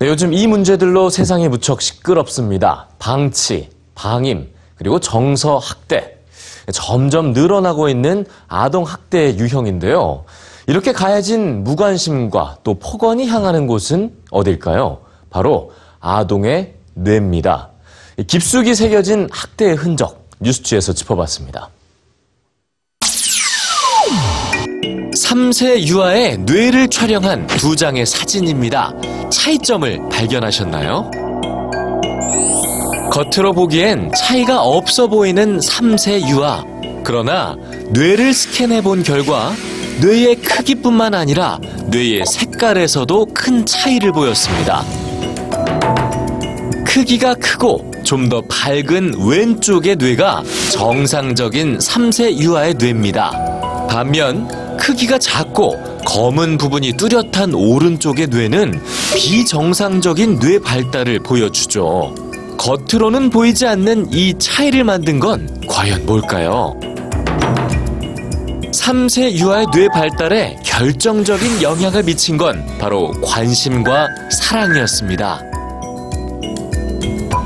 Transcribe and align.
요즘 0.00 0.32
이 0.32 0.46
문제들로 0.46 1.10
세상이 1.10 1.48
무척 1.48 1.82
시끄럽습니다. 1.82 2.88
방치, 3.00 3.68
방임, 3.96 4.48
그리고 4.76 5.00
정서 5.00 5.58
학대. 5.58 6.18
점점 6.72 7.32
늘어나고 7.32 7.88
있는 7.88 8.24
아동 8.46 8.84
학대 8.84 9.36
유형인데요. 9.36 10.24
이렇게 10.68 10.92
가해진 10.92 11.64
무관심과 11.64 12.58
또 12.62 12.74
폭언이 12.74 13.26
향하는 13.26 13.66
곳은 13.66 14.14
어딜까요? 14.30 15.00
바로 15.30 15.72
아동의 15.98 16.74
뇌입니다. 16.94 17.70
깊숙이 18.26 18.74
새겨진 18.76 19.28
학대의 19.32 19.74
흔적, 19.74 20.28
뉴스취에서 20.40 20.92
짚어봤습니다. 20.92 21.70
3세 25.28 25.86
유아의 25.86 26.38
뇌를 26.38 26.88
촬영한 26.88 27.46
두 27.48 27.76
장의 27.76 28.06
사진입니다. 28.06 28.94
차이점을 29.30 30.08
발견하셨나요? 30.10 31.10
겉으로 33.12 33.52
보기엔 33.52 34.10
차이가 34.16 34.62
없어 34.62 35.06
보이는 35.06 35.58
3세 35.58 36.26
유아. 36.30 36.64
그러나 37.04 37.56
뇌를 37.90 38.32
스캔해 38.32 38.80
본 38.80 39.02
결과 39.02 39.52
뇌의 40.00 40.36
크기뿐만 40.36 41.12
아니라 41.12 41.58
뇌의 41.88 42.24
색깔에서도 42.24 43.26
큰 43.34 43.66
차이를 43.66 44.12
보였습니다. 44.12 44.82
크기가 46.86 47.34
크고 47.34 47.90
좀 48.02 48.30
더 48.30 48.40
밝은 48.48 49.26
왼쪽의 49.28 49.96
뇌가 49.96 50.42
정상적인 50.72 51.76
3세 51.76 52.38
유아의 52.38 52.74
뇌입니다. 52.78 53.86
반면 53.90 54.67
크기가 54.88 55.18
작고 55.18 55.76
검은 56.06 56.56
부분이 56.56 56.94
뚜렷한 56.94 57.52
오른쪽의 57.52 58.28
뇌는 58.28 58.80
비정상적인 59.14 60.38
뇌 60.38 60.58
발달을 60.60 61.18
보여주죠. 61.18 62.14
겉으로는 62.56 63.28
보이지 63.28 63.66
않는 63.66 64.10
이 64.14 64.32
차이를 64.38 64.84
만든 64.84 65.20
건 65.20 65.46
과연 65.68 66.06
뭘까요? 66.06 66.74
3세 68.72 69.32
유아의 69.32 69.66
뇌 69.74 69.88
발달에 69.88 70.56
결정적인 70.64 71.60
영향을 71.60 72.04
미친 72.04 72.38
건 72.38 72.64
바로 72.78 73.10
관심과 73.20 74.08
사랑이었습니다. 74.30 75.42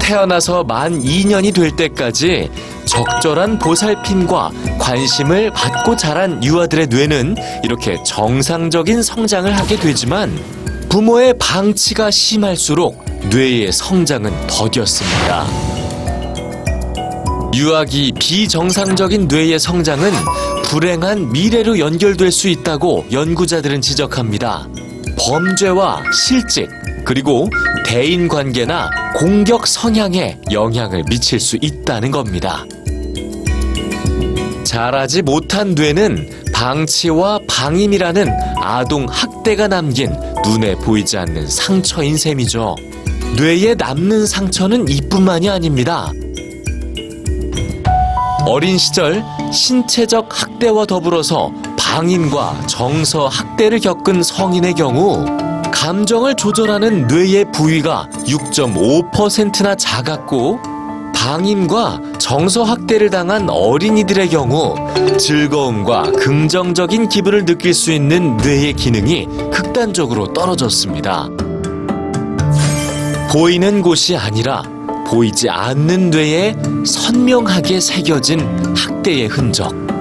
태어나서 0.00 0.62
만 0.62 1.00
2년이 1.02 1.52
될 1.52 1.74
때까지 1.74 2.48
적절한 2.92 3.58
보살핌과 3.58 4.50
관심을 4.78 5.50
받고 5.52 5.96
자란 5.96 6.44
유아들의 6.44 6.88
뇌는 6.88 7.36
이렇게 7.64 7.96
정상적인 8.04 9.02
성장을 9.02 9.50
하게 9.50 9.76
되지만 9.76 10.38
부모의 10.90 11.34
방치가 11.38 12.10
심할수록 12.10 13.02
뇌의 13.30 13.72
성장은 13.72 14.30
더뎠습니다. 14.46 15.46
유아기 17.54 18.12
비정상적인 18.18 19.26
뇌의 19.26 19.58
성장은 19.58 20.12
불행한 20.64 21.32
미래로 21.32 21.78
연결될 21.78 22.30
수 22.30 22.48
있다고 22.48 23.06
연구자들은 23.10 23.80
지적합니다. 23.80 24.68
범죄와 25.18 26.02
실직, 26.12 26.68
그리고 27.04 27.48
대인 27.84 28.28
관계나 28.28 28.90
공격 29.16 29.66
성향에 29.66 30.38
영향을 30.50 31.04
미칠 31.08 31.40
수 31.40 31.58
있다는 31.60 32.10
겁니다. 32.10 32.64
자라지 34.64 35.22
못한 35.22 35.74
뇌는 35.74 36.44
방치와 36.54 37.40
방임이라는 37.48 38.28
아동 38.56 39.06
학대가 39.08 39.68
남긴 39.68 40.12
눈에 40.44 40.74
보이지 40.76 41.18
않는 41.18 41.46
상처인 41.48 42.16
셈이죠. 42.16 42.76
뇌에 43.36 43.74
남는 43.74 44.26
상처는 44.26 44.88
이뿐만이 44.88 45.50
아닙니다. 45.50 46.12
어린 48.46 48.78
시절 48.78 49.22
신체적 49.52 50.28
학대와 50.30 50.86
더불어서 50.86 51.52
방임과 51.76 52.66
정서 52.66 53.28
학대를 53.28 53.80
겪은 53.80 54.22
성인의 54.22 54.74
경우 54.74 55.24
감정을 55.72 56.36
조절하는 56.36 57.08
뇌의 57.08 57.46
부위가 57.50 58.08
6.5%나 58.26 59.74
작았고 59.74 60.60
방임과 61.14 62.00
정서 62.18 62.62
학대를 62.62 63.10
당한 63.10 63.48
어린이들의 63.48 64.28
경우 64.28 64.74
즐거움과 65.18 66.12
긍정적인 66.12 67.08
기분을 67.08 67.44
느낄 67.44 67.74
수 67.74 67.92
있는 67.92 68.36
뇌의 68.36 68.74
기능이 68.74 69.26
극단적으로 69.52 70.32
떨어졌습니다. 70.32 71.28
보이는 73.30 73.82
곳이 73.82 74.16
아니라 74.16 74.62
보이지 75.06 75.48
않는 75.48 76.10
뇌에 76.10 76.56
선명하게 76.84 77.80
새겨진 77.80 78.74
학대의 78.76 79.28
흔적. 79.28 79.91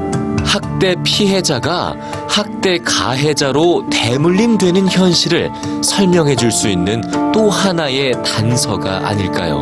학대 0.51 0.95
피해자가 1.01 1.95
학대 2.27 2.77
가해자로 2.79 3.85
대물림되는 3.89 4.89
현실을 4.89 5.49
설명해 5.81 6.35
줄 6.35 6.51
수 6.51 6.67
있는 6.67 7.01
또 7.31 7.49
하나의 7.49 8.11
단서가 8.21 9.07
아닐까요? 9.07 9.61